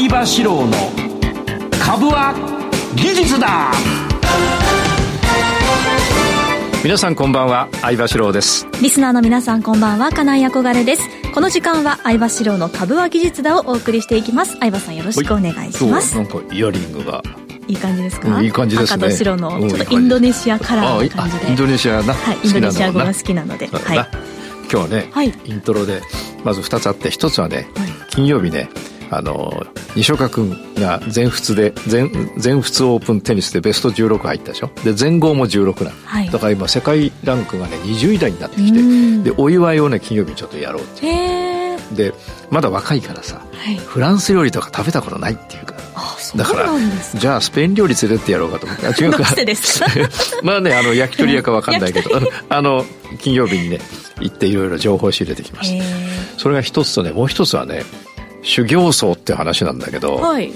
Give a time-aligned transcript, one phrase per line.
[0.00, 0.72] 相場志郎の
[1.78, 2.32] 株は
[2.96, 3.70] 技術だ。
[6.82, 8.66] 皆さんこんばんは相場志郎です。
[8.80, 11.02] リスナーの皆さんこんばんは金井憧れです。
[11.34, 14.56] この時間は相場志郎の株は技術だをお送りしていきます。
[14.56, 16.16] 相場さんよろしくお願いします。
[16.16, 17.22] なんかイヤリングが。
[17.68, 19.04] いい感じですか、うんいい感じですね。
[19.04, 21.46] 赤と白のうんちょっとインドネシアカラーな感じで。
[21.46, 23.66] あインドネシアな、はいインドネシア語が好きなので。
[23.66, 23.98] はい。
[23.98, 24.06] 今
[24.70, 25.34] 日はね、はい。
[25.44, 26.00] イントロで
[26.42, 27.90] まず2つあって1つはね、はい。
[28.08, 28.70] 金曜日ね
[29.10, 34.70] あの西岡君が全仏で全全仏オープンテニスでベスト16入ったでしょ？
[34.84, 36.30] で全豪も16なの、はい。
[36.30, 39.22] だから今世界ランクがね20位台になってきうん。
[39.24, 42.14] てでお祝いをね金曜日にちょっとやろうってで
[42.50, 43.76] まだ若いからさはい。
[43.76, 45.74] フランス料理とか食べたことないっていうか。
[46.36, 46.68] だから
[47.16, 48.86] じゃあスペイン料理連れてってやろうかと思って。
[48.86, 49.24] あ違うか。
[50.44, 52.10] まあねあの焼き鳥屋かわかんないけど。
[52.48, 52.86] あの
[53.20, 53.80] 金曜日にね
[54.20, 55.84] 行っていろいろ情報を仕入れてきました。
[55.84, 55.88] へ
[56.38, 57.82] それが一つとねもう一つはね
[58.42, 60.52] 修行僧って話なんだけど、えはい。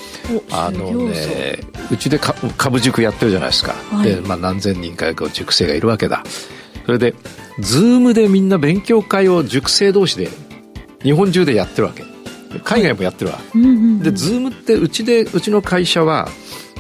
[0.51, 1.59] おあのね
[1.91, 4.09] うちでか株塾やってるじゃないですか、はい。
[4.09, 6.23] で、まあ、何千人か塾生がいるわけだ。
[6.87, 7.15] それで
[7.61, 10.29] ズームでみんな勉強会を塾生同士で
[11.03, 12.05] 日本中でやってるわけ。
[12.63, 14.03] 海外もやってるわ、うんうんうん。
[14.03, 16.29] でズームってうちでうちの会社は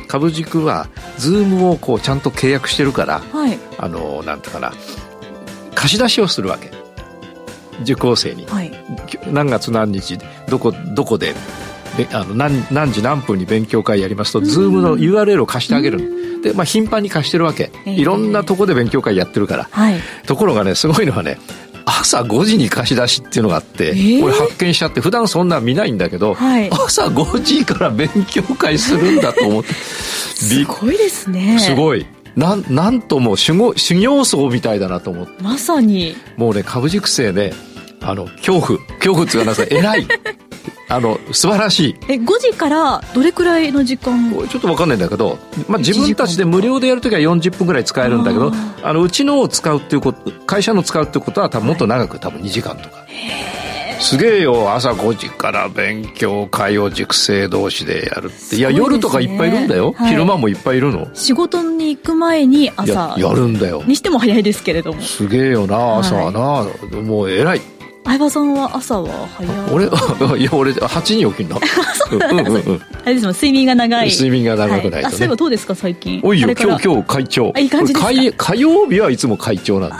[0.06, 3.58] 株塾はズームをこうちゃんと契約してるからはい。
[3.78, 4.72] あのなんていうかな
[5.74, 6.70] 貸し出しをするわけ
[7.82, 8.46] 受講生に。
[8.46, 8.72] はい。
[9.26, 11.34] 何月何日どこどこで
[11.96, 17.94] であの何何時何分に勉強会やりますと、ズームの URL を貸してあげるで、まあ、頻繁に貸してるわけ、ええ。
[17.94, 19.68] いろんなとこで勉強会やってるから。
[19.70, 20.00] はい。
[20.26, 21.38] ところがねすごいのはね
[21.86, 24.20] 朝5時に貸し出しっていうのがあって、ええ。
[24.20, 26.70] これ発見しちゃって普段そんなん見ないんだけど、はい。
[26.70, 29.72] 朝5時から勉強会するんだと思って。
[29.74, 31.58] すごいですね。
[31.58, 35.42] すごいなんなんともう修行修行僧みたいだなと思って。
[35.42, 36.16] まさに。
[36.36, 37.52] もうね株塾生ね
[38.00, 38.78] あの恐怖。
[38.98, 40.06] 恐怖っていうかなさ偉い。
[40.88, 41.96] あの素晴らしい。
[42.08, 44.32] え5時からどれくらいの時間？
[44.32, 48.52] ちょっと分かんないんだけど、まあ、自分たちで無料でやるときは40分ぐらい使えるんだけど
[48.82, 53.06] ああのうちのを使うっていうこと会社の使うってことは多分もっと長く多分2時間とか
[54.06, 58.30] すげえよ朝5時から勉強会を塾生同士でやるって。
[58.30, 58.74] いやすごいですね。
[58.76, 60.10] 夜とかいっぱいいるんだよ、はい。
[60.10, 61.08] 昼間もいっぱいいるの。
[61.14, 63.82] 仕事に行く前に朝ややるんだよ。
[63.86, 65.00] にしても早いですけれども。
[65.00, 67.60] すげえよな朝はな、もう偉い。
[68.04, 69.54] 相葉さんは朝は早い。
[69.72, 69.86] 俺
[70.38, 71.56] いや俺8時に起きん な
[72.12, 74.10] うんうんうんあれですもん睡眠が長い。
[74.10, 75.02] 睡眠が長くないとね。
[75.04, 76.20] はあそういえばどうですか最近？
[76.22, 77.52] おいよ今日今日会長。
[77.56, 78.12] あいい感じですか？
[78.12, 79.96] 火 火曜日はいつも会長なんだ。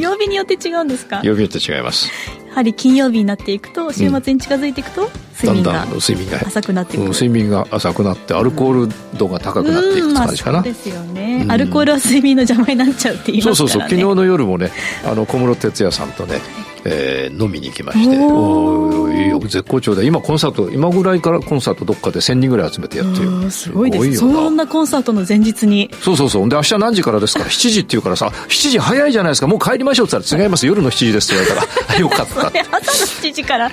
[0.00, 1.16] 曜日によって違うんですか？
[1.16, 2.10] や曜日によって違います
[2.56, 5.10] はり金曜日になっていくと週末に近づいていくと
[5.42, 6.38] 睡眠がん睡眠が。
[6.46, 7.02] 浅くなっていく。
[7.02, 11.42] うん睡眠が浅くなってアルコール度が高くなっていくってうんまあ感じかな、そうですよね。
[11.44, 11.52] うん。
[11.52, 13.72] アルコールは睡眠の邪魔になっちゃうって言いそうますからね。
[13.72, 14.70] そうそう昨日の夜もね
[15.04, 16.40] あの小室哲哉さんとね、
[16.88, 18.16] えー飲みに行きまして。
[18.16, 19.40] およ。
[19.40, 24.06] 絶好調で今コンサート今ぐらいからコンサートどっかで1000人ぐらい集めてやってるうんすごいです。
[24.06, 25.90] よそんなコンサートの前日に。
[26.00, 26.48] そうそうそう。
[26.48, 28.16] で明日何時からですか7時って言うから。
[28.16, 29.46] さ7時早いじゃないですか。
[29.46, 30.66] もう帰りましょうって言ったら違います。
[30.66, 31.98] 夜の7時ですって言われたら。
[32.00, 32.46] よかった。
[32.46, 33.70] 朝の7時から。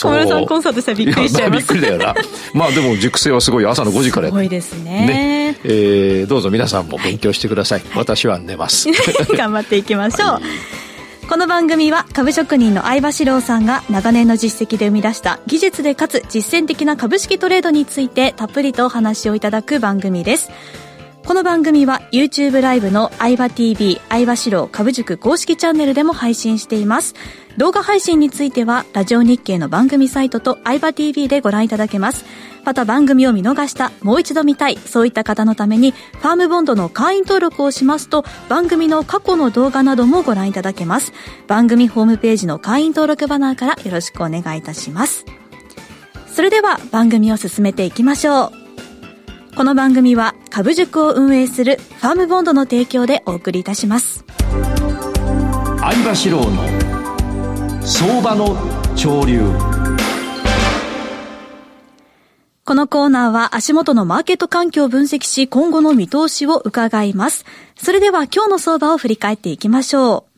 [0.00, 1.60] 小室さんコンサートしたらびっくりしちゃいます。
[1.60, 2.14] やびっくりだよな。
[2.52, 3.66] まあでも熟成はすごい。
[3.66, 4.28] 朝の5時から。
[4.28, 5.06] すごいですね。
[5.06, 5.56] ね。
[5.64, 8.88] えーどうぞ皆さんも勉強してください、私は寝ます。
[9.36, 10.40] 頑張っていきましょう、
[11.26, 20.50] この番組は株職人の相場志郎さんが長年の実績で生み出した技術でかつ実践的な株式トレードについてたっぷりとお話をいただく番組です。
[21.26, 27.14] この番組は YouTube ライブの相場 TV 相場志郎株塾公式チャンネルでも配信しています。
[27.56, 32.26] 動画配信についてはラジオ日経の番組サイトと相場 TV でご覧いただけます。
[32.64, 41.14] また番組を見逃したもう一度見たいそういった方のためにファームボンドの会員登録をしますと番組の過去の動画などもご覧いただけます。
[41.46, 45.24] 番組ホームページの会員登録バナーからよろしくお願いいたします。
[46.26, 48.63] それでは番組を進めていきましょう。
[49.56, 54.24] この番組は株塾を運営するファームボンドの提供でお送りいたします
[55.78, 58.56] 相場志郎の相場の
[58.96, 59.42] 潮流
[62.64, 67.44] このコーナーは足元のマーケット環境を分析し今後の見通しを伺います。
[67.76, 70.34] それでは今日の相場を振り返っていきましょう。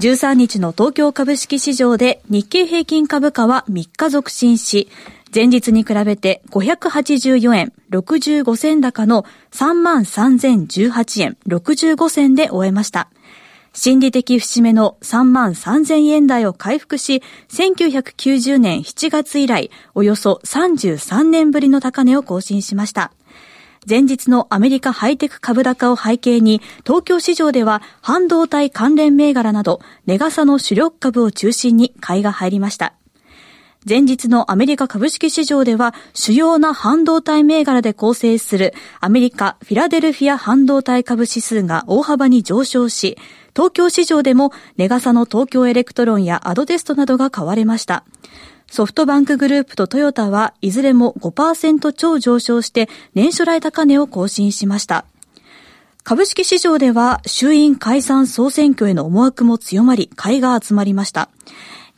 [0.00, 4.88] 13日の東京株式市場で日経平均株価は3日続伸し、
[5.32, 13.08] 前日に比べて584円65銭高の33,018円65銭で終えました。
[13.72, 23.12] 心理的節目の3万3000円台を回復し、1990年7月以来、およそ33年ぶりの高値を更新しました。
[23.88, 32.94] 前日のアメリカハイテク株高を背景に、東京市場では半導体関連銘柄など、ネガサの主力株を中心に買いが入りました。
[33.88, 43.16] 前日のアメリカ株式市場では主要な半導体銘柄で構成するアメリカフィラデルフィア半導体株指数が大幅に上昇し、
[43.56, 48.04] 東京市場でも値がさの東京エレクトロンやアドバンテストなどが買われました。
[48.70, 55.06] ソフトバンクグループとトヨタはいずれも5%超上昇して年初来高値を更新しました。
[56.04, 61.30] 株式市場では衆院解散総選挙への思惑も強まり、買いが集まりました。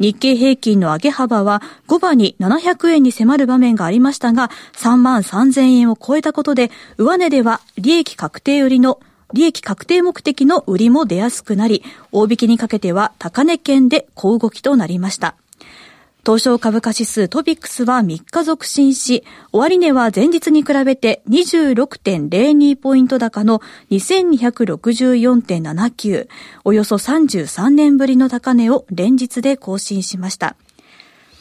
[0.03, 8.99] 日経平均の上げ幅は後場に700円に迫る場面がありましたが、3万3000円を超えたことで、上値では利益確定売りの
[9.33, 15.37] 利益確定目的の売りも出やすくなり、大引きにかけては高値圏で小動きとなりました。
[16.25, 23.61] 東証株価指数トピックスは3日続伸し、終値は前日に比べて26.02ポイント高の
[23.91, 26.29] 2264.79、
[26.63, 30.55] およそ33年ぶりの高値を連日で更新しました。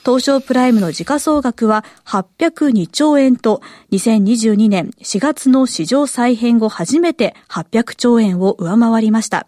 [0.04, 3.62] 東証プライムの時価総額は802兆円と
[3.92, 9.46] 2022年4月の市場再編後初めて800兆円を上回りました。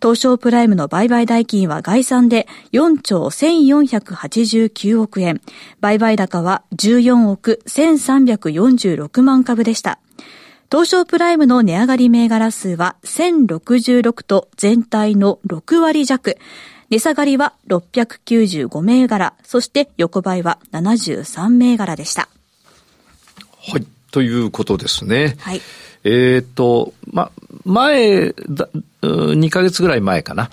[0.00, 5.40] 東証プライムの売買代金は概算で4兆1489億円。
[5.80, 9.98] 売買高は14億1346万株でした。
[10.70, 16.36] 東証プライムの値上がり銘柄数は1066と全体の6割弱。
[16.90, 22.28] 値下がりは695銘柄、そして横ばいは73銘柄でした。
[23.70, 25.36] はい、ということですね。
[25.38, 25.60] はい。
[26.04, 27.30] えっ、と、ま、
[27.64, 28.68] 前だ、
[29.02, 30.50] 2ヶ月ぐらい前かな。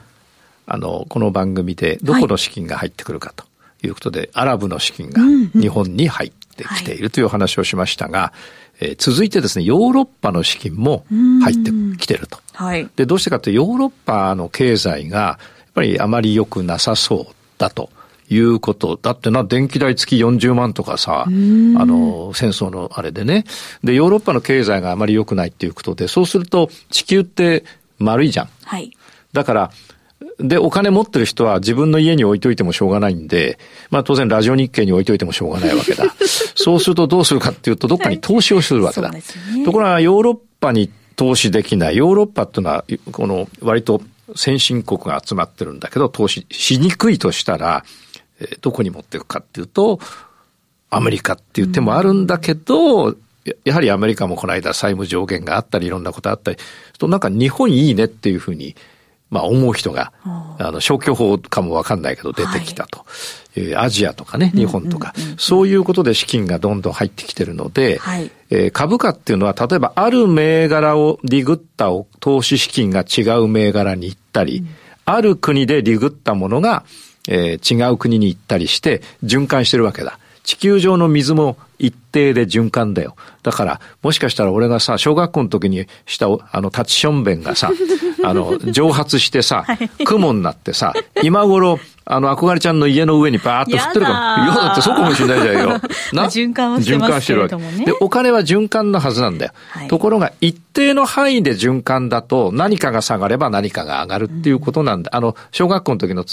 [0.68, 3.46] あの、この番組でどこの資金が入ってくるかと
[3.84, 5.22] いうことで、はい、アラブの資金が
[5.60, 8.34] 日本に入ってきているという話をしましたが、
[8.80, 11.06] えー、続いてですね、ヨーロッパの資金も
[11.44, 12.40] 入ってきてると。
[12.54, 12.90] はい。
[12.96, 15.40] で、どうしてかというと、ヨーロッパの経済が、や
[15.70, 17.90] っぱりあまり良くなさそうだと。
[18.30, 18.98] いうこと。
[19.02, 23.46] だってな、電気代月40万とかさ、あの、戦争のあれでね。
[23.84, 27.64] で、ヨーロッパの経済があまり良くないっていうことで、そうすると地球って
[28.00, 28.50] 丸いじゃん。
[28.64, 28.92] はい。
[29.34, 29.72] だから、
[30.40, 36.06] で、お金持ってる人は自分の家に置いといてもしょうがないんで、まあ当然ラジオ日経に置いといてもしょうがないわけだ。
[36.56, 39.10] そうするとどうするかっていうと、どっかに投資をするわけだ。
[39.10, 41.98] はいね、ところがヨーロッパに投資できない。
[41.98, 44.02] ヨーロッパっていうのは、この割と
[44.36, 48.05] 先進国が集まってるんだけど、投資しにくいとしたら、え
[48.62, 50.00] どこに持っていくかっていうと、
[50.90, 53.18] アメリカっていう手もあるんだけど、うん、
[53.64, 56.58] やはりアメリカもこの間債務上限があったりいろんなことあったり、
[56.98, 58.76] となんか日本いいねっていうふうに、
[59.30, 63.00] まあ思う人が、あの消去法かもわかんないけど出てきたと。
[63.00, 63.06] は
[63.62, 71.90] い、アジアとかね、日本とか、そういうことで資金がどんどん入ってきてるので、はい、えー、株価っていうのは例えばある銘柄をリグった
[72.20, 74.68] 投資資金が違う銘柄に行ったり、うん、
[75.06, 76.84] ある国でリグったものが
[77.28, 80.20] えー、違う国に行ったりして循環してるわけだ。
[80.46, 83.16] 地球上の水も一定で循環だよ。
[83.44, 87.72] だから、もしかしたら俺がさ、小学校の時にしたあの、タチションベンがさ、
[88.24, 89.66] あの、蒸発してさ、
[90.06, 90.94] 雲になってさ、
[91.24, 94.44] 今頃、あの、憧れちゃんの家の上にバーッと降ってるかも。
[94.46, 95.70] いや、だってそうかもしれないじゃんよ。
[96.14, 97.86] な循環はしてますけれどもね。
[97.86, 99.52] で、お金は循環のはずなんだよ。
[99.72, 105.10] はい、ところが、一定の範囲で循環だと、何かが下がれば何かが上がるっていうことなんだ。
[105.14, 106.24] うん、あの、小学校の時の、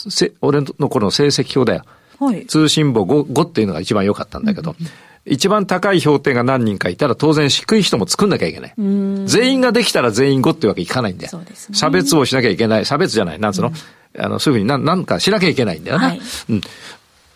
[0.43, 1.85] 俺の頃の成績表だよ。
[2.27, 4.87] はい、通信簿 5, 5っていうのが一番良かったんだけど、うん
[5.25, 8.75] 一番高い評定が何人かいたら当然低い人も作んなきゃいけない。
[9.27, 11.39] 全員ができたら全員5ってわけいかないんだよ。
[11.39, 12.85] ね、差別をしなきゃいけない。
[12.85, 13.39] 差別じゃない。
[13.39, 16.09] なんつうの、うん、あの、そういうふうにななんかしなきゃいけないんだよな。
[16.09, 16.61] はい、うん、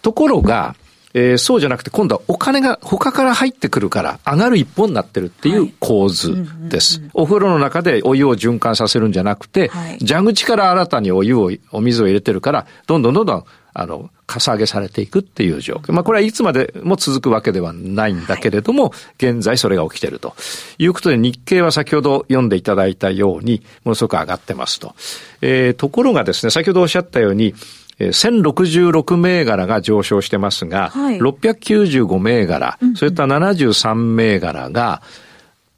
[0.02, 0.74] ところが、
[1.14, 7.00] えー、そうじゃなくて今度はお金が他から入ってくるから上がる一本になってるっていう構図です。
[7.14, 13.44] お風呂の中でお湯を循環させるんじゃなくて、はい、蛇口から新たにお湯を、お水を入れてるから、どんどんどんどん
[13.78, 15.92] あの、かさ上げされていくっていう状況。
[15.92, 20.34] まあこれはいつまでも続くわけではないんだけれども、現在それが起きていると
[20.78, 24.94] いうことで日経は先ほど読んでいただいたように、ものすごく上がってますと。
[25.42, 27.54] えー、ところがですね、先ほどおっしゃったように、
[27.98, 35.02] 1066銘柄が上昇してますが、はい、695銘柄、それから73銘柄が、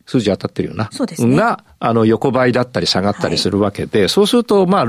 [0.06, 0.88] 数字当たってるよな。
[0.92, 1.36] そうですね。
[1.36, 4.84] が、あの、横ばいだったり下がったりするわけで、はい、そうすると、まあ、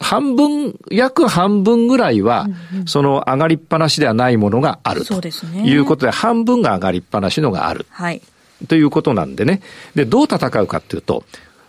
[0.00, 2.46] 半分、約半分ぐらいは、
[2.86, 5.20] その上がりっぱなしではないものがあると
[5.64, 7.86] いうことで、半分が上がりっぱなしのがある。
[7.90, 8.22] はい。
[8.68, 9.60] ということなんでね。
[9.94, 11.24] で、どう戦うかっていうと、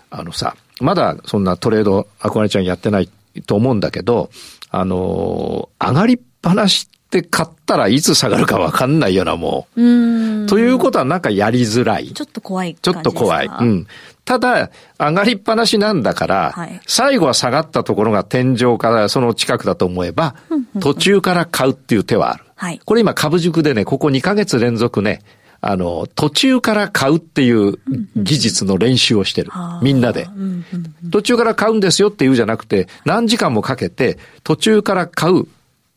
[0.10, 3.10] あのさ、まだそんなトレード、憧れちゃんやってない
[3.46, 4.30] と思うんだけど、
[4.72, 9.82] あの上がりっぱなしって買ったらいつ下がるかわかんないようなもう。
[10.44, 12.10] うということはなんかやりづらい。
[12.14, 13.48] ちょっと怖いちょっと怖い。
[13.48, 13.88] うん。
[14.26, 20.36] ただ、上がりっぱなしなんだから、はい、最後は下がったところが天井からその近くだと思えば、
[20.80, 22.44] 途中から買うっていう手はある。
[22.56, 22.80] はい。
[22.86, 25.22] これ今株塾でね、ここ2ヶ月連続ね、
[25.62, 27.80] あの、途中から買うっていう
[28.16, 29.52] 技術の練習をしてる。
[29.82, 30.28] みんなで。
[31.12, 35.48] 途中から買うんですよって言うじゃなくて、何時間もかけて、途中から買う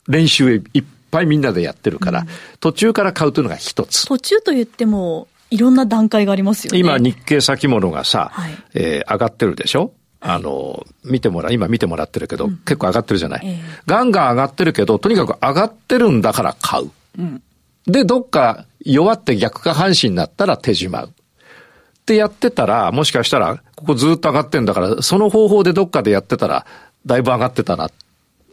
[0.09, 2.27] 練習いっぱいみんなでやってるから、
[2.59, 4.07] 途中から買うというのが一つ。
[4.07, 6.79] 途中と言っても、いろんな段階がありますよね。
[6.79, 9.93] 今、日経先物がさ、はい、えー、上がってるでしょ？
[10.21, 16.91] あの、見てもら、今見てもらってるけど、うん、結構上がってるじゃない、えー、ガンガン上がってるけど、とにかく上がってるんだから買う。
[17.19, 17.43] うん、
[17.87, 21.09] で、どっか弱って逆下半身になったら手じまう。
[21.09, 26.67] ってやってたら、もしかしたら、ここずっと上がってんだから、その方法でどっかでやってたら、
[27.05, 27.91] だいぶ上がってたな。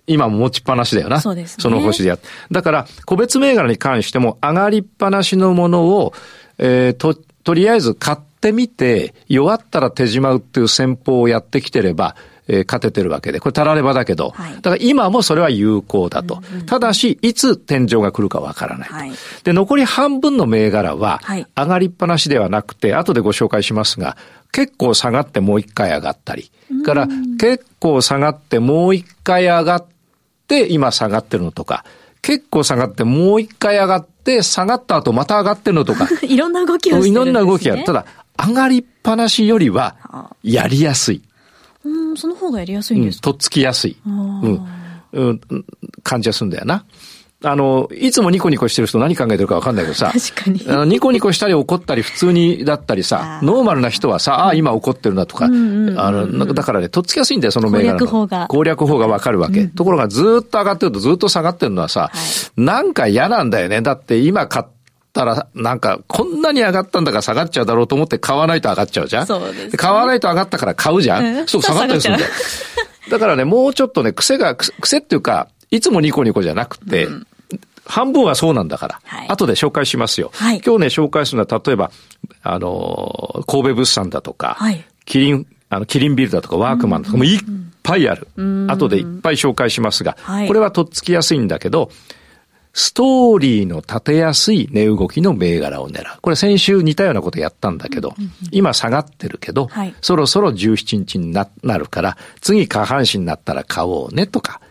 [0.09, 1.21] 今も持ちっぱなしだよな。
[1.21, 2.17] そうです、ね、その星でや。
[2.51, 6.13] だから、個別銘柄に関しても、上がりっぱなしのものを、
[6.57, 12.15] えー、と、とりあえず買ってみて、弱ったら手じまうっていう戦法をやってきてれば、
[12.47, 16.41] えー、勝ててるわけで、これたらればだけど、はい、だから今もそれは有効だと。
[16.51, 19.11] うんうん、ただし、いつ天井が来るかわからないと、はい、
[19.43, 21.21] で、残り半分の銘柄は、
[21.55, 24.17] 上がりっぱなしではなくて、後でご紹介しますが、
[24.51, 26.51] 結構下がってもう一回上がったり、
[26.83, 27.07] から、
[27.39, 29.98] 結構下がってもう一回上がって、
[30.69, 31.83] 今下がってるのとか、
[32.21, 36.07] 結構下がってもう一回上がって、下がった後また上がってるのとか。
[36.23, 38.05] いろんな動きをしてるね、いろんな動きやただ、
[38.37, 39.95] 上がりっぱなしよりは、
[40.43, 41.21] やりやすい。
[41.83, 43.97] うん、その方がやりやすいんですか、うん、とっつきやすい。
[44.05, 44.67] うん。
[45.11, 45.41] うん、
[46.03, 46.85] 感じはするんだよな。
[47.41, 50.11] あの、いつもニコニコしてる人何考えてるかわかんないけどさ。
[50.35, 50.65] 確かに。
[50.67, 57.99] あの、ニコニコしたり怒ったり普通にだったりさ、ノーマルな人はさ、ああ、今怒ってるなとか、あの、だからね、とっつきやすいんだよ、その銘柄の。
[57.99, 58.47] 攻略法が。
[58.47, 59.67] 攻略法がわかるわけ。
[59.67, 62.11] ところがずっと上がってるとずっと下がってるのはさ、
[62.57, 63.81] なんか嫌なんだよね。
[63.81, 64.65] だって今買っ
[65.13, 69.27] たら、なんか、こんなに上がったんだから下がっちゃうだろうと思って買わないと上がっちゃうじゃん。
[69.27, 71.47] そうです、ね、買わないと上がったから買うじゃん。
[71.47, 72.31] そう、下がったりするんだよ。
[73.09, 77.27] だからね、もうちょっとね、癖が、癖っていうか、いつもニコニコじゃなくて、うん。
[77.85, 80.29] 半分はそうなんだから、はい、後で紹介しますよ。
[80.35, 81.91] はい、今日ね、紹介するのは、例えば、
[82.43, 87.39] あの、神戸物産だとか、はい、キリン、あの、キリンビルだとか、ワークマンとか、もういっ
[87.81, 88.27] ぱいある。
[88.67, 91.89] 後でいっぱい紹介しますが、はい、これはとっつきやすいんだけど、
[92.73, 96.21] ストーリーの立てやすい値動きの銘柄を狙う。
[96.21, 98.13] これ先週似たようなことやったんだけど、
[98.51, 101.47] 今下がってるけど、はい、そろそろ17日にな
[101.77, 104.61] るから、次下半身になったら買おうねとか、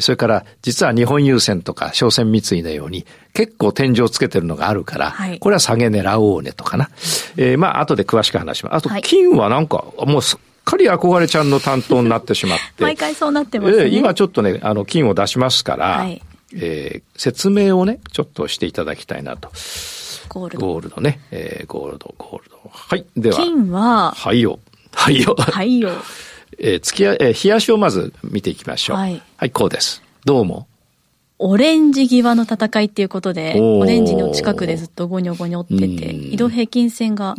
[0.00, 6.90] それから実は日本郵船とか商船三井のように結構天井つけてるのがあるから、はい、これは下げ狙おうねとかな。
[7.36, 8.74] えー、まあ後で詳しく話します。
[8.74, 12.82] あと金はなんかもうすっかり憧れちゃんの担当になってしまって。
[12.82, 13.84] 毎回そうなってますね。
[13.84, 16.20] えー、今ちょっとね、あの金を出しますから、はい、
[16.54, 19.50] えー、説明をね、ちょっとしていただきたいなと。
[20.28, 20.66] ゴールド。
[20.66, 21.20] ゴールドね。
[21.30, 22.70] えー、ゴールド、ゴールド。
[22.70, 23.06] はい。
[23.16, 23.36] では。
[23.36, 24.12] 金は。
[24.12, 24.58] はいよ。
[24.92, 25.36] はいよ。
[25.38, 25.90] はいよ。
[26.58, 28.96] えー、月や、えー、冷やしをまず見ていきましょう。
[28.96, 29.22] はい。
[29.36, 30.02] はい、こうです。
[30.24, 30.66] どうも。
[31.38, 37.34] オレンジ際の戦いっていうことで、オレンジの近くでずっとゴニョゴニョってて、移動平均線が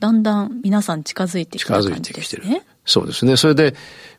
[0.00, 2.02] だんだん皆さん近づいてきた感じですね。
[2.02, 2.62] 近づいてきてる。
[2.86, 3.36] そうですね。
[3.36, 3.74] それで、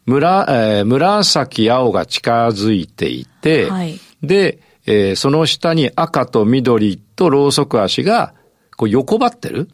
[0.06, 8.36] 村、えー、紫青が近づいていて、はい、で、えー、その下に赤と緑とろうそく足が
[8.76, 9.70] こう横ばってる。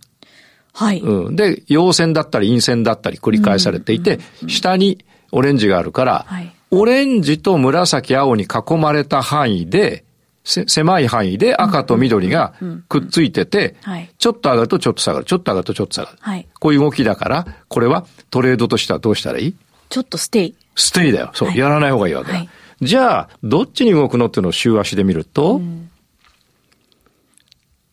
[0.73, 0.99] はい。
[0.99, 1.35] うん。
[1.35, 10.03] で、陽線だったり陰線だったり繰り返されていて、下にオレンジがあるから、はい、オレンジと紫青に囲まれた範囲で、
[10.43, 12.55] 狭い範囲で赤と緑が
[12.89, 13.75] くっついてて、
[14.17, 16.17] ちょっと上がるとちょっと下がる、ちょっと上がるとちょっと下がる。
[16.19, 19.55] はい、こういう動きだから、これはトレードとしてはどうしたらいい？
[19.89, 20.55] ちょっとステイ。
[20.75, 21.29] ステイだよ。
[21.35, 22.39] そう、はい、やらない方がいいわけだ。
[22.39, 22.49] はい、
[22.81, 25.90] じゃあ、どっちに動くのっていうのを週足で見ると、うん、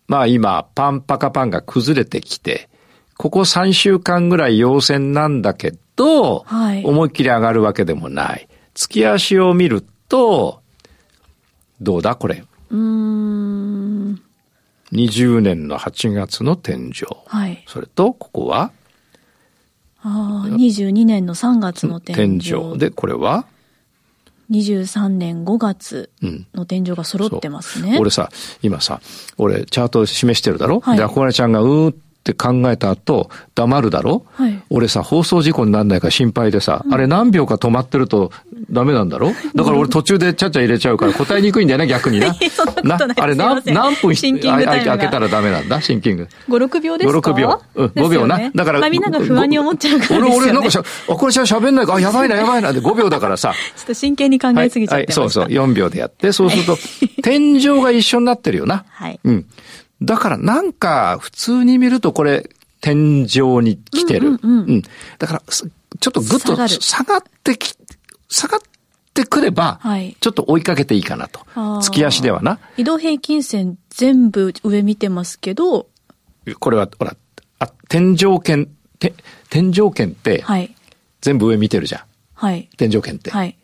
[0.08, 2.68] まあ今、パンパカパンが崩れてきて、
[3.16, 8.48] ここ3週間ぐらい陽線なんだけど、はい、思いっきり上がるわけでもない。
[8.74, 10.62] 月足を見ると、
[11.80, 12.42] どうだこれ？
[12.70, 14.22] うん。
[14.92, 17.04] 20年の8月の天井。
[17.26, 17.62] はい。
[17.66, 18.72] それと、ここは？
[20.00, 22.40] ああ、22年の3月の天井。
[22.40, 22.78] 天井。
[22.78, 23.46] で、これは？
[24.50, 26.10] 23年5月
[26.54, 27.92] の天井が揃ってますね。
[27.92, 27.94] う。
[27.96, 28.30] ん、俺さ、
[28.62, 29.00] 今さ、
[29.36, 38.32] 俺チャート示してるだろ、はい、で、憧れちゃんがうーっって考えた後、黙るだろ、はい、俺さ、放送事故にならないか心配でさ、うん、あれ何秒か止まってると
[38.70, 39.32] ダメなんだろ？
[39.54, 42.34] だから俺途中でちゃちゃ入れちゃうから 答えにくいんだよね、逆にな。
[42.84, 46.28] なあれ何何分開けたらダメなんだ、シンキング。
[46.48, 47.60] 5、6秒ですか ?5、6秒。
[47.74, 48.50] うん、5秒な。
[48.54, 48.80] だから。
[48.80, 53.54] まあみんなが不安に思っちゃうから、ね、俺、俺なんかしゃ、あ、これじゃ喋んないか、あ、やばいな、やばいな、で5秒だからさ。
[53.76, 56.78] ちょっと真剣に考えすぎちゃってました、はい、そうそう、4秒でやって、そうすると、
[57.22, 58.84] 天井が一緒になってるよな。
[58.90, 59.20] はい。
[59.24, 59.46] うん。
[60.02, 62.48] だからなんか普通に見るとこれ
[62.80, 64.28] 天井に来てる。
[64.28, 64.82] うん、うんうん、
[65.18, 67.74] だから、ちょっとぐっと下がってき、
[68.28, 69.80] 下がってくくれば、
[70.20, 71.40] ちょっと追いかけていいかなと。
[71.80, 72.60] 月足ではな。
[72.76, 75.88] 移動平均線全部上見てますけど、
[76.60, 77.16] これは、ほら、
[77.58, 78.68] あ、天井圏、
[79.00, 79.14] て
[79.50, 80.72] 天井圏って、はい、
[81.20, 82.02] 全部上見てるじゃん。
[82.34, 82.68] はい。
[82.76, 83.30] 天井圏って。
[83.30, 83.56] はい。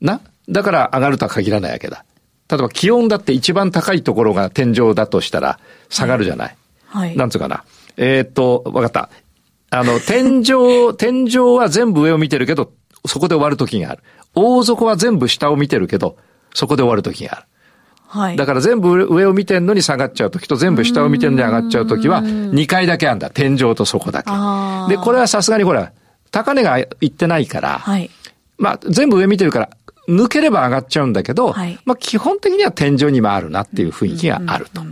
[0.00, 0.20] な？
[0.48, 2.04] だから上がるとは限らないわけだ。
[2.48, 5.60] 例えば気温だって一番高いところが天井だとしたら
[5.90, 6.56] 下がるじゃない。
[6.86, 7.16] はい。
[7.16, 7.64] なんつうかな？
[7.98, 9.10] えー、っと、わかった。
[9.68, 12.72] あの、天井、 天井は全部上を見てるけど、
[13.06, 14.02] そこで終わる時がある。
[14.34, 16.16] 大底は全部下を見てるけど、
[16.54, 17.46] そこで終わる時がある。
[18.06, 18.36] はい。
[18.36, 23.30] だから全部上を見てんのに下がっちゃう時と全部下を見てんのに上がっちゃう時は、2回だけあんだ。
[23.30, 24.30] 天井と底だけ。
[24.94, 25.92] で、これはさすがにほら、
[26.30, 28.10] 高値がいってないから、はい。
[28.58, 29.70] まあ、全部上見てるから、
[30.08, 34.82] 抜ければ上がっちゃうんだけど、はい、まあ基本的には天井にもあるなっていう雰囲気があると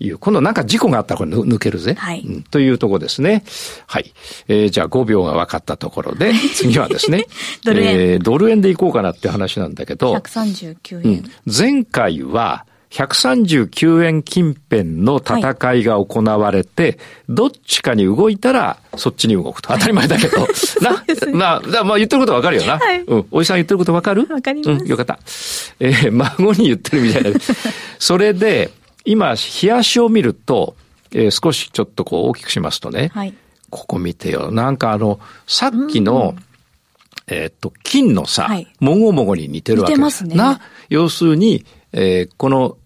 [0.00, 0.18] いう。
[0.18, 1.94] 今度なんか事故があったらこれ抜けるぜ。
[1.94, 3.44] はい、うん、というとこですね。
[3.86, 4.12] はい。
[4.48, 7.26] えー、じゃあ5秒が分かったところで、次はですね、
[7.64, 11.10] ドル円、えー、ドル円でいこうかなって話なんだけど、139円。
[11.10, 16.96] うん、前回は、139円近辺の戦いが行われて、はい、
[17.28, 19.72] どっちかに動いたら、そっちに動くと。
[19.72, 20.38] 当たり前だけど。
[20.82, 22.78] な、まあ、まあ言ってることわかるよな。
[22.78, 23.26] はい、うん。
[23.30, 24.26] おじさん言ってることわかる？
[24.28, 24.82] わかります。
[24.82, 25.20] うん、よかった。
[25.78, 27.30] えー、孫に言ってるみたいな。
[28.00, 28.72] それで、
[29.04, 30.76] 今、冷やしを見ると、
[31.12, 33.34] えー、少しちょっとこう大きくしますとね、はい、
[33.70, 34.50] ここ見てよ。
[34.50, 36.34] なんかあの、さっきの、
[37.26, 39.94] えっと、金のさ、はい、もごもごに似てるわけ。
[39.94, 40.34] 似てますね。
[40.34, 42.76] な、要するに、えー、この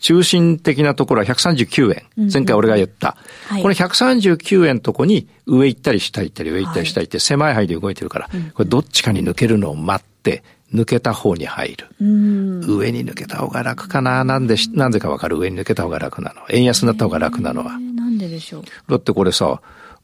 [0.00, 2.30] 中心的なところは139円。
[2.32, 3.16] 前回俺が言った。
[3.48, 11.86] はい、この139円のとこに上行ったり下行ったり上行ったり下行って狭い範囲で動いてるから、これどっちかに抜けるのを待って、抜けた方に入る。
[12.00, 15.38] 上に抜けた方が楽かななんで、なんでかわかる？
[15.38, 16.42] 上に抜けた方が楽なの。
[16.50, 17.78] 円安になった方が楽なのは。
[17.78, 18.62] なんででしょう？
[18.90, 19.60] だってこれさ、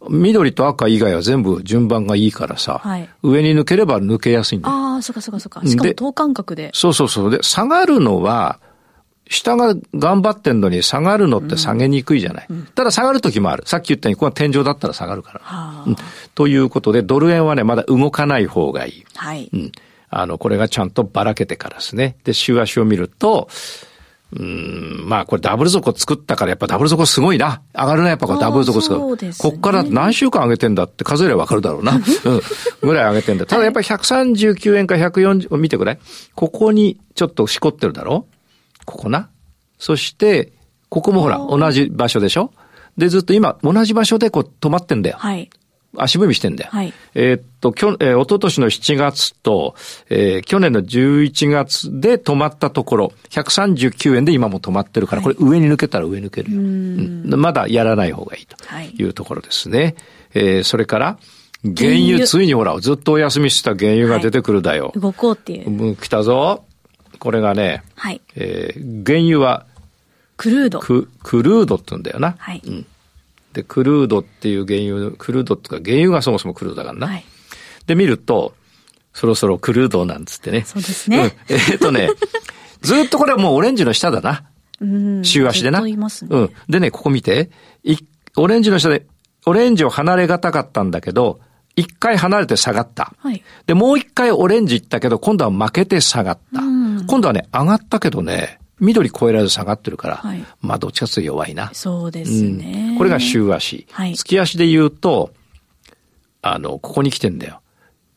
[0.08, 4.74] 緑と赤以外は全部順番がいいからさ、はい、上に抜ければ抜けやすいんだよ。
[4.74, 5.66] ああ、そっかそっかそっか。
[5.66, 6.70] しかも等間隔で。
[6.74, 7.30] そうそうそう。
[7.30, 8.58] で、下がるのは、
[9.30, 12.46] 下が頑張ってんのに下がるのって下げにくいじゃない。
[12.50, 13.62] うん、ただ下がる時もある。
[13.66, 15.84] さっき言ったように、ここは天井だったら下がるから。
[15.86, 15.96] うん、
[16.34, 19.04] ということで、ドル円はね、まだ動かない方がいい。
[19.16, 19.48] はい。
[19.52, 19.72] うん。
[20.16, 22.16] あの、これがちゃんとばらけてからですね。
[22.24, 23.48] で、週足を見ると、
[24.36, 27.62] うん、まあこれダブル底作ったからやっぱダブル底すごいな。
[27.72, 29.00] 上がるな、やっぱこれダブル底作る。
[29.28, 31.92] ね、こっから何週間上げてんだって数えればわかるだろうな。
[31.98, 32.00] うん。
[32.80, 33.46] ぐらい上げてんだ。
[33.46, 36.00] ただやっぱり139円か140、見てくれ。
[36.34, 38.26] ここにちょっとしこってるだろ？
[38.84, 39.28] ここな？
[39.78, 40.52] そして、
[40.88, 42.52] ここもほら、同じ場所でしょ？
[42.96, 45.16] で、ずっと今、同じ場所でこう止まってんだよ。
[45.18, 45.50] はい。
[45.96, 46.70] 足踏みしてんだよ。
[46.72, 46.92] はい。
[47.14, 49.74] えー、っと、きょ、えー、一昨年の7月と、
[50.10, 56.60] えー、去年の11月で止まったところ、139円で今も止まってるから、はい、これ上に抜けたら上抜けるよ。
[56.60, 58.56] うん,、まだやらない方がいいと
[59.02, 59.82] いうところですね。
[59.82, 59.94] はい、
[60.34, 61.18] えー、それから、
[61.64, 64.86] 原油、ついにほら、ずっとお休みした原油が出てくるだよ。
[64.86, 65.70] はい、動こうっていう。
[65.70, 66.64] うん、来たぞ。
[67.18, 68.20] これがね、はい。
[68.36, 69.66] えー、原油は、
[70.36, 70.80] クルード。
[70.80, 72.34] ク、クルードって言うんだよな。
[72.38, 72.60] はい。
[72.66, 72.86] うん。
[73.54, 77.06] で、クルードっていう原油、クルードっていうか、原油がそもそもクルードだからな。
[77.06, 77.24] はい。
[77.86, 78.54] で、見ると、
[79.14, 80.64] そろそろクルードなんつってね。
[80.66, 81.18] そうですね。
[81.18, 82.10] うん、えー、っとね、
[82.82, 84.42] ずっとこれはもうオレンジの下だな。
[84.80, 85.24] うん。
[85.24, 85.80] 週足でな。
[85.80, 85.96] ね、
[86.36, 86.50] うん。
[86.68, 87.50] でね、ここ見て。
[87.84, 87.96] い、
[88.36, 89.06] オレンジの下で、
[89.46, 91.40] オレンジを離れがたかったんだけど、
[91.76, 93.14] 一回離れて下がった。
[93.18, 93.42] はい。
[93.66, 96.60] で、もう一回オレンジ行ったけど、今度は負けて下がった。
[96.60, 101.70] うん、今度はね、上がったけどね、緑超えられず下がってるから、はい、まあどっちかというと弱いな。
[101.72, 103.86] そうですね、うん、これが週足。
[103.90, 105.32] はい、月足で言うと、
[106.42, 107.60] あの、ここに来てんだよ。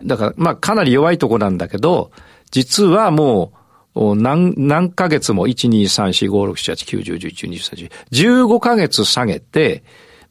[0.04, 2.12] だから、まあかなり弱いとこなんだけど、
[2.52, 3.54] 実はも
[3.96, 9.84] う、何、何ヶ月も、1、2、3、4、5、6、7、8、9、10、11、12、13、15ヶ月下げて、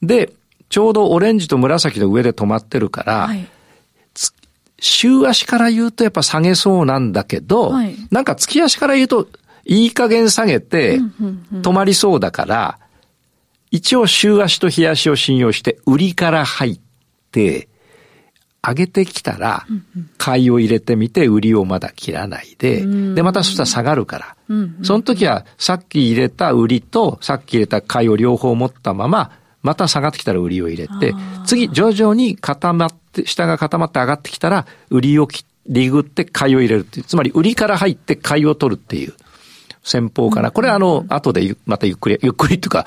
[0.03, 0.33] で、
[0.69, 3.47] ちょうどオレンジと紫の上で止まってるから、はい、
[4.79, 9.29] 週足から言うとやっぱ下げそうなんだけど、はい、なんか月足から言うと、
[9.67, 10.99] いい加減下げて、
[11.53, 12.79] 止まりそうだから、
[13.71, 16.81] 一応週足と日足を信用して、売りから入っ
[17.33, 17.69] て、
[18.67, 19.67] 上げてきたら、
[20.19, 24.37] 買いを入れてみて、売りをまだ切らないで、で、またそしたら下がるから、
[24.83, 29.31] その時はさっき入れた売りと、さっき入れた買いを両方持ったまま、
[29.63, 35.29] また下がってきたら売りを入れて、次徐々に固まって、下が固まって上がってきたら、売りを
[35.69, 37.05] リグって買いを入れるっていう。
[37.05, 39.15] つまり売りから入って買いを取るっていう。
[39.87, 40.51] 戦法かな。
[40.51, 42.87] これあの、後でまたゆっくり、ゆっくりっていうか、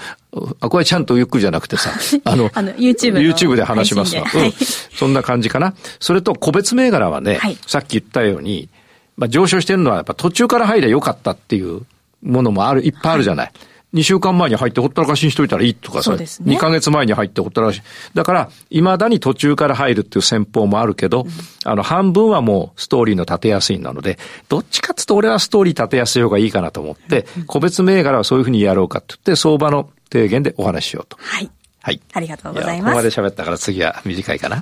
[0.59, 1.91] あ、これちゃんとゆっくりじゃなくてさ、
[2.25, 4.23] あの、あの YouTube, YouTube で話しますわ。
[4.23, 4.51] うん。
[4.93, 5.73] そんな感じかな。
[6.01, 8.67] それと個別銘柄はね、はい、さっき言ったように、
[9.15, 11.83] まあ上昇してるのはやっぱ途中から入りゃよかったっていう
[12.21, 13.51] ものもある、いっぱいあるじゃない。
[13.93, 17.81] 2週間前に入ってほったらかしにしといたらいいとかさ、ね、2ヶ月前に入ってほったらかし。
[18.13, 21.29] だから、未だに途中から入るっていう戦法もあるけど、うん、
[21.65, 31.17] あの、半分はもうストーリーの立てやすいなので、どっちかっつと俺はストーリー立てやすい方がいいかなと思って、うん、個別銘柄はそういうふうにやろうかって言って、相場の提言でお話ししようと。
[31.19, 31.49] はい。
[31.81, 32.01] はい。
[32.13, 32.91] ありがとうございます。
[32.91, 34.57] ここまで喋ったから次は短いかな。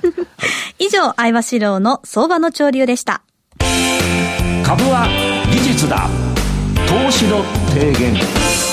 [0.78, 3.22] い、以上、相場志郎の相場の潮流でした。
[4.64, 5.08] 株は
[5.50, 6.08] 技術だ。
[6.86, 8.67] 投資の提言。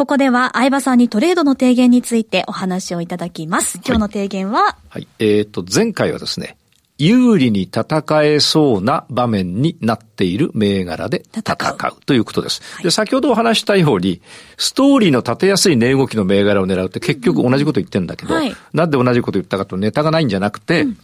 [0.00, 3.82] ここでは相葉さんにトレードの提言についてお話をいただきます。
[3.84, 6.56] 今日の提言は、はい、えっ、ー、と、前回はですね、
[6.96, 11.76] 有利に戦えそうな場面になっている銘柄で戦う。
[12.06, 12.62] ということです。
[12.76, 14.22] はい、で、先ほどお話したように、
[14.56, 20.98] ストーリーの立てやすい値動きの銘柄を狙うって結局同じこと言ってるんだけど、うんはい、なんで同じこと言ったかとネタがないんじゃなくて、うん、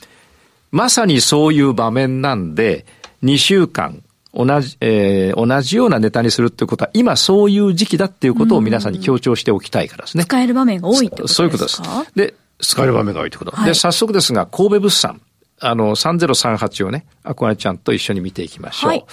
[0.71, 2.87] まさにそういう場面なんで、
[3.23, 4.03] 2週間
[4.35, 10.25] 同じ、えー、同じようなネタにするっていうことは、今そういう時期だっていうことを皆さんに強調しておきたいからですね。
[10.25, 11.35] 使える場面が多いってことですか？
[11.35, 11.83] そういうことです。
[12.15, 13.51] で、使える場面が多いってこと。
[13.53, 15.21] はい、で、早速ですが、神戸物産、
[15.61, 18.91] あの、3038をね、アコアちゃんと一緒に見ていきましょう。
[18.91, 19.05] はい、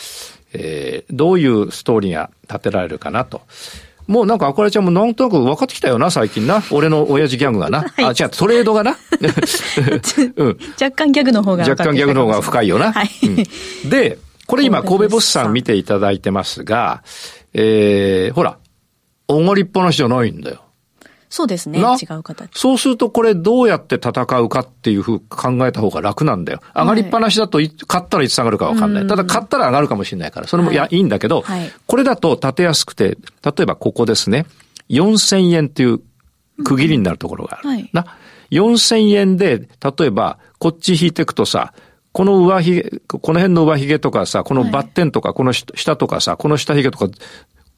[0.53, 3.41] えー、どういうストーリーが立てられるかなと。
[4.07, 6.61] もうなんかアコラちゃんもなんとなく分かってきたよな、最近な。
[6.71, 7.83] 俺の親父ギャグがな。
[7.83, 8.97] はい、あ、違う、トレードがな。
[10.35, 12.91] うん、若干ギャグの方が若干ギャグの方が深いよな。
[12.91, 17.03] はい、うん、で、これ今、神戸物産見ていただいてますが、
[17.53, 18.57] えー、ほら、
[19.27, 20.63] おごりっぱなしじゃないんだよ。
[21.33, 21.79] そうですね。
[21.79, 22.47] 違う形。
[22.53, 26.61] そうするとこれどうやって戦うかっていうふう考えた方が楽なんだよ。
[26.75, 29.07] 上がりっぱなしだと、買ったらいつ下がるかわかんない。
[29.07, 34.45] ただ買ったら上がるかもしれないから、それも、い、や、いいんだけど、はい、これだと立てやすくて、例えばここですね。
[34.89, 36.01] 4000円っていう
[36.63, 37.67] 区切りになるところがある。
[37.67, 38.05] はい、な
[38.51, 41.73] ？4000円で、例えば、こっち引いていくとさ、
[42.13, 47.09] この上髭、この辺の上髭とかさ、このバッテンとか、この下とかさ、この下髭とか、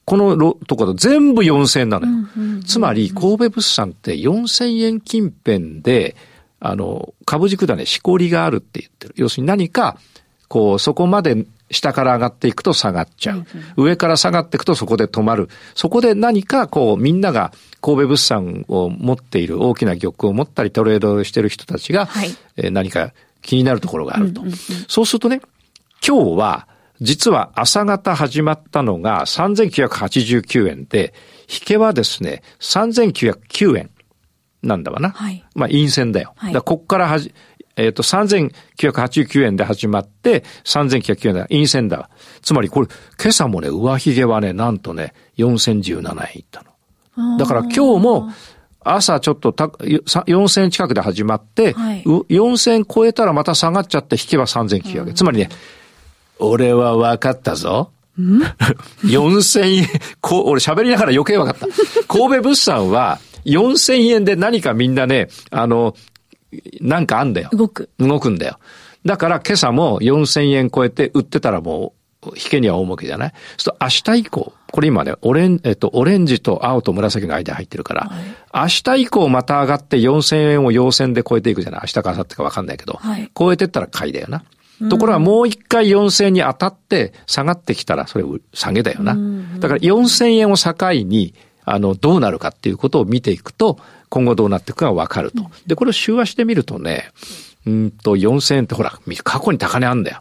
[0.03, 2.27] このところ全部4000円なのよ。
[2.65, 6.15] つまり、神戸物産って4000円近辺で、
[6.59, 9.13] あの、株軸だね、しこりがあるって言ってる。
[9.17, 9.97] 要するに何か、
[10.49, 13.45] こう、そこまで下から上がっていくと下がっちゃう。
[13.77, 15.49] 上から下がっていくとそこで止まる。
[15.73, 23.13] そこで何かこうみんなが神戸物産を持っている大きな玉を持ったりトレードしてる人たちが、はい、え何か
[23.45, 24.41] 気になるところがあると。
[24.87, 25.39] そうするとね、
[26.05, 26.67] 今日は、
[27.01, 31.13] 実は朝方始まったのが3989円で、
[31.47, 33.91] 引けはですね、3909円
[34.63, 35.11] なんだわな。
[35.11, 36.33] はい、まあ、陰線だよ。
[36.37, 37.33] はい、だこっからはじ、
[37.75, 41.41] えっ、ー、と、3989円で始まって、3909円だ。
[41.47, 42.09] 陰線だわ。
[42.41, 42.87] つまりこれ、
[43.21, 47.37] 今朝もね、上髭はね、なんとね、4017円いったの。
[47.37, 48.29] だから今日も、
[48.85, 55.13] 朝ちょっとた4000円近くで始まって、はい、4000円超えたらまた下がっちゃって引けば3900円。
[55.15, 55.49] つまりね、
[56.39, 57.91] 俺は分かったぞ。
[59.03, 59.87] 4000円、
[60.21, 61.67] こ俺喋りながら余計分かった。
[62.07, 65.95] 神戸物産は4000円で何かみんなね、あの、
[66.81, 67.49] なんかあんだよ。
[67.51, 67.89] 動く。
[67.99, 68.59] 動くんだよ。
[69.05, 71.93] だから今朝も4000円超えて売ってたらも
[72.25, 73.33] う引けには大儲けじゃない？
[73.55, 81.81] そうすると明日以降、これ今ね、オレン、えっと、オレンジと青と紫の間に入ってるから、はい、明日以降また上がって4000円を陽線で超えていくじゃない？
[81.83, 84.43] 明日か明後日かわかんないけど、はい、超えてったら買いだよな。
[84.89, 89.15] ところがもう一回4000円に当たって下がってきたらそれ下げだよな。
[89.59, 90.73] だから4000円を境
[91.05, 91.33] に、
[91.63, 95.49] あの、どうなるかっていうことを見ていくと、今後どうなっていくかがわかると。
[95.65, 97.11] で、これを週足で見るとね、
[97.65, 100.19] うんと4000円ってほら、過去に高値あんだよ。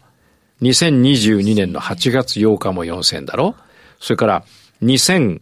[0.63, 3.57] 2022年の8月8日も4000だろ？
[4.05, 4.45] それから、
[4.83, 5.41] 2000、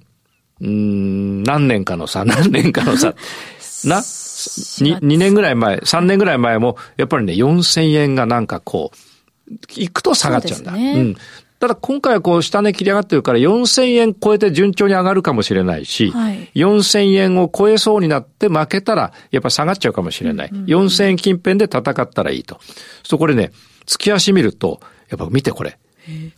[0.64, 3.16] ん何年かのさ、何年かのさ、
[3.85, 10.75] な、2, 2年ぐらい前、3年ぐらい前も、やっぱりね、4000円がなんかこう、行くと下がっちゃうんだ。
[10.75, 11.16] うね、うん。
[11.59, 20.48] ただ今回はこう下値切り上がってるから4000円超えて順調に上がるかもしれないし、はい、4000円を超えそうになって負けたらやっぱ下がっちゃうかもしれない。
[20.48, 22.61] うんうんうん、4000円近辺で戦ったらいいと。
[23.03, 23.53] そうこれね、
[23.87, 25.79] 月足見るとやっぱ見てこれ。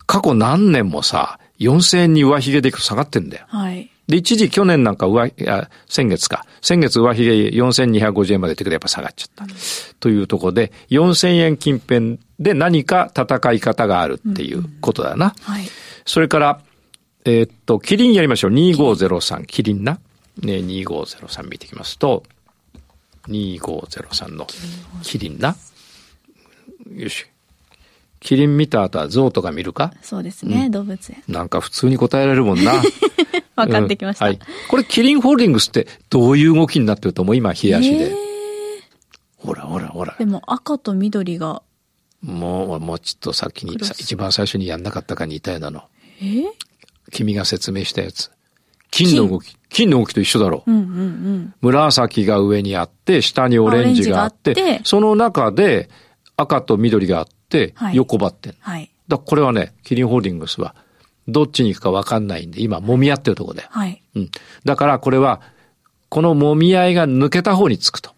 [0.06, 3.46] 過去何年もさ、4000円に上髭でいくと下がってんだよ。
[3.48, 3.90] はい。
[4.06, 6.44] で、一時去年なんか上、いや、先月か。
[6.60, 9.44] 先月上髭4250円までってくやっぱ下がっちゃった。
[9.44, 9.50] うん、
[10.00, 15.34] というところで、4000円近辺で何か戦い方があるっていうことだな。
[15.48, 15.64] うん、はい。
[16.04, 16.60] それから、
[17.24, 18.50] えー、っと、キリンやりましょう。
[18.50, 19.98] 2503、キリンな。
[20.42, 22.24] ね、2503見ていきますと、
[23.28, 24.46] 2503の
[25.02, 25.56] キリンな。
[26.94, 27.26] よし。
[28.24, 29.92] キリン見た後は象とか見るか？
[30.00, 31.22] そうですね、うん、動物園。
[31.28, 32.72] なんか普通に答えられるもんな。
[33.54, 34.40] 分かってきました、うん、はい。
[34.68, 37.36] これキリンホールディングスってどういう動きになってると思う？
[37.36, 38.12] 今、冷やしで。
[39.36, 40.16] ほらほらほら。
[40.18, 41.62] でも赤と緑が
[42.22, 45.82] もう、もうちょっと先に、一番最初にやんなかったかに似たようなの。
[46.22, 46.44] え
[47.12, 48.30] 君が説明したやつ。
[48.90, 49.90] 金の動き、金？
[49.90, 50.70] の動きと一緒だろう。
[50.70, 51.54] うんうんうん。
[51.60, 55.90] 紫が上にあって、下にオレンジがあって、ってその中で
[56.38, 57.33] 赤と緑があって、はい
[57.92, 58.54] 横ばってん。
[58.60, 58.90] はい。
[59.08, 60.74] だからこれはね、キリンホールディングスは、
[61.28, 63.66] どっちに行くか分かんないんで、今、揉み合ってるところで。
[63.70, 64.02] はい。
[64.14, 64.30] うん。
[64.64, 65.40] だからこれは、
[66.08, 68.12] この揉み合いが抜けた方につくと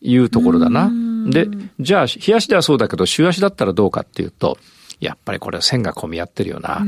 [0.00, 0.90] いうところだな。
[1.30, 1.48] で、
[1.80, 4.58] じゃあ、冷やしではそうだけど、週足だったらどうかっていうと、
[5.00, 6.80] やっぱりこれ線が混み合ってるよな。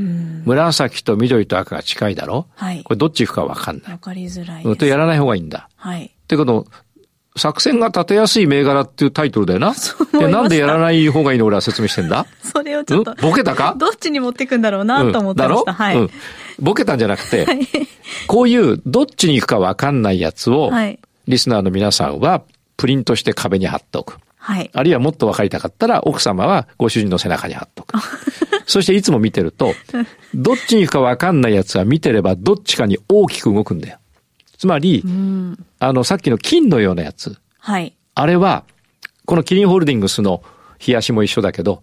[0.44, 3.92] 紫と緑と赤が近いだろはいこれどっち行くか分かんない。
[3.92, 4.78] わかりづらいうんです。
[4.80, 5.68] とやらない方がいいんだ。
[5.76, 6.04] はい。
[6.06, 6.66] ってこと、
[7.36, 9.74] 作戦が立てやすい銘柄っていうタイトルだよな。
[10.18, 12.26] でなんでやらない方がいいの俺は説明してんだ？
[12.42, 13.74] それをちょっとうん、ボケたか？
[13.78, 15.70] どっちに持ってくんだろうなと思ってました。
[15.72, 15.94] うんはい。
[15.94, 16.10] だろうん
[16.60, 17.46] ボケたんじゃなくて、
[18.26, 20.98] こういうどっちに行くか分かんないやつを、はい。
[21.26, 22.42] リスナーの皆さんは
[22.76, 24.18] プリントして壁に貼っておく。
[24.36, 24.70] はい。
[24.72, 27.94] あるいはもっと分かりたかったら奥様はご主人の背中に貼っとく。
[28.66, 29.74] そしていつも見てると、
[30.34, 33.98] どっちに行くか分かんないやつは見てればどっちかに大きく動くんだよ。
[34.62, 35.66] つまり、うん。
[35.80, 37.36] あのさっきの金のようなやつ。
[37.58, 37.96] はい。
[38.14, 38.62] あれは、
[39.24, 40.40] このキリンホールディングスの
[40.86, 41.82] 冷やしも一緒だけど、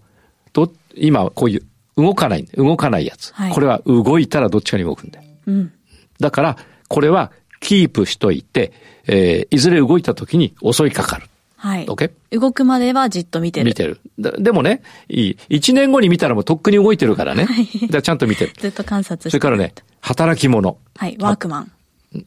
[0.53, 1.63] ど、今こういう
[1.97, 3.33] 動かない、動かないやつ。
[3.33, 5.25] はいこれは動いたらどっちかに動くんだよ。
[5.47, 5.73] うん。
[6.21, 8.71] だから、これはキープしといて、
[9.07, 11.27] えーいずれ動いた時に襲いかかる。
[11.57, 11.85] はい。
[11.85, 12.11] OK?
[12.31, 13.65] 動くまではじっと見てる。
[13.65, 13.99] 見てる。
[14.17, 15.37] ででもね、いい。
[15.49, 17.45] 一年後に見たらもうとっくに動いてるからね。
[17.45, 18.53] だからちゃんと見てる。
[18.57, 20.77] ずっと観察してそれからね、働き者。
[20.95, 21.17] はい。
[21.19, 21.71] ワークマン。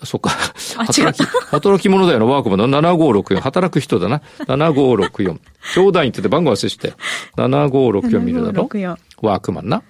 [0.04, 0.30] そっか。
[0.78, 3.40] あ働き働き者だよな、ワークマンの7564。
[3.40, 4.22] 働く人だな。
[4.40, 5.38] 7564。
[5.74, 6.94] 兄弟って言って番号忘れてたよ。
[7.36, 9.82] 7564見るだろ7564ワークマンな。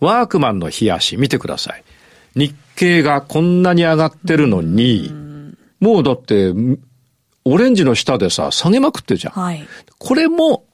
[0.00, 1.84] ワークマンの冷やし見てください。
[2.34, 5.10] 日経がこんなに上がってるのに、
[5.80, 6.52] もうだって、
[7.44, 9.32] オレンジの下でさ、下げまくってるじゃん。
[9.34, 9.66] はい。
[9.98, 10.64] これも、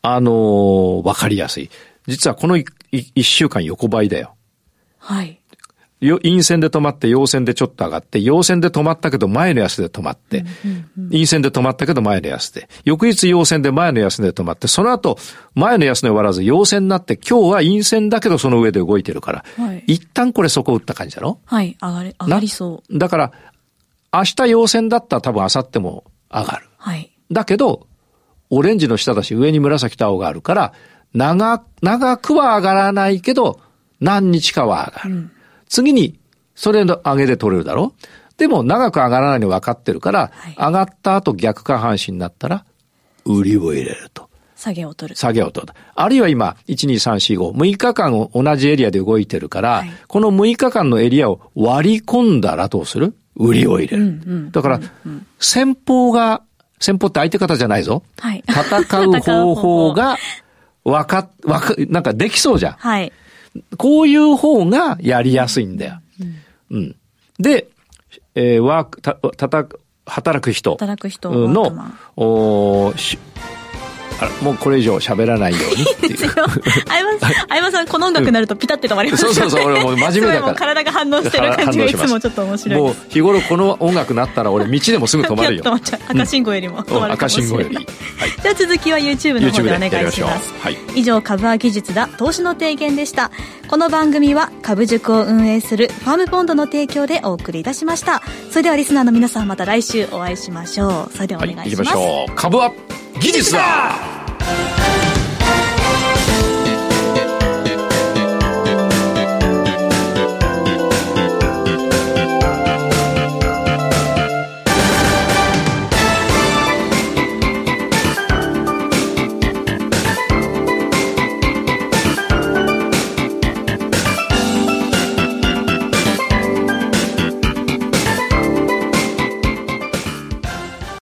[0.00, 1.70] あのーわかりやすい。
[2.08, 2.56] 実はこの
[2.90, 4.34] 一週間横ばいだよ。
[4.98, 5.38] はい。
[6.06, 10.44] よ陰線で止まって、陽線でちょっと上がって、陽線で止まったけど前の安で止まって、
[11.10, 15.16] 陰線で止まったけど前の安で、翌日陽線で前の安で止まって、その後、
[15.54, 21.38] 前の安値終わらず陽線になって、今日は陰線だけどその上で動いてるから、はい一旦これそこ打った感じだろ？
[21.44, 21.76] はい。
[21.80, 22.98] 上がり、上がりそう。
[22.98, 23.32] だから、
[24.12, 26.68] 明日陽線だったら多分明後日も上がる。
[26.78, 27.10] はい。
[27.30, 27.86] だけど、
[28.50, 30.72] オレンジの下だし、上に紫と青があるから、
[31.14, 33.60] 長、長くは上がらないけど、
[34.00, 35.30] 何日かは上がる。
[35.72, 36.18] 次に、
[36.54, 37.94] それの上げで取れるだろ？
[38.36, 42.64] でも、長く上がらないの分かってるから、はい上がった後逆下半身になったら、
[43.24, 44.28] 売りを入れると。
[44.54, 45.16] 下げを取る。
[45.16, 45.72] 下げを取る。
[45.94, 53.14] あるいは今、1、2、3、4、5、6日間同じエリアで動いてるから、はいこの6日間のエリアを割り込んだらどうする？
[53.36, 54.02] 売りを入れる。
[54.02, 54.12] うんう
[54.48, 54.80] んだから、
[55.40, 56.42] 先方が、
[56.80, 58.02] 先方って相手方じゃないぞ。
[58.18, 58.44] はい。
[58.46, 60.18] 戦う方法が、
[60.84, 62.72] わか、わか、なんかできそうじゃん。
[62.74, 63.12] はい。
[63.76, 66.00] こういう方がやりやすいんだよ。
[66.70, 66.96] うん。
[67.38, 67.68] で、
[68.34, 69.66] えーワーク、た、たた、
[70.06, 71.72] 働く人働く人の
[72.16, 73.18] おーし
[74.20, 76.28] あらもうこれ以上喋らないようにっていう。
[77.48, 82.80] 相葉さん、この音楽になるとピタって止まりますそうそうそう俺もう真面目だから 体が反応してる感じがいつもちょっと面白い。
[82.80, 85.70] もう日頃この音楽なったら俺道でもすぐ止まるよ止。
[85.70, 86.00] まっちゃう。
[86.08, 87.48] 赤信号よりも止まるか赤もしれない。
[87.48, 87.74] 信号より。
[88.18, 88.30] はい。
[88.42, 90.08] じゃあ続きは YouTube の方でお願。
[90.08, 90.52] いします。
[90.60, 90.78] はい。
[90.94, 93.30] 以上、株は技術だ、投資の提言でした。
[93.68, 98.22] この番組は株塾を運営するファームポンドの提供でお送りいたしました。
[98.50, 101.12] それではリスナーの皆さんまた来週お会いしましょう。
[101.14, 101.88] それではおはい、願いします。
[101.88, 102.32] 行きましょう。
[102.34, 102.72] 株は
[103.20, 103.62] 技術だ